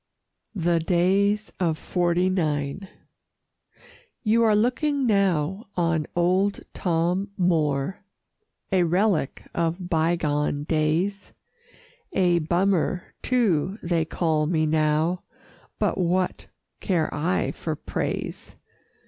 "THE 0.55 0.79
DAYS 0.79 1.53
OF 1.59 1.77
'FORTY 1.77 2.27
NINE" 2.31 2.87
You 4.23 4.41
are 4.43 4.55
looking 4.55 5.05
now 5.05 5.67
on 5.77 6.07
old 6.15 6.61
Tom 6.73 7.29
Moore, 7.37 7.99
A 8.71 8.81
relic 8.81 9.45
of 9.53 9.91
bygone 9.91 10.63
days; 10.63 11.33
A 12.13 12.39
Bummer, 12.39 13.13
too, 13.21 13.77
they 13.83 14.03
call 14.03 14.47
me 14.47 14.65
now, 14.65 15.21
But 15.77 15.99
what 15.99 16.47
care 16.79 17.13
I 17.13 17.51
for 17.51 17.75
praise? 17.75 18.55